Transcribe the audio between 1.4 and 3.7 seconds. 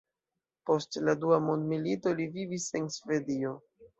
mondmilito li vivis en Svedio.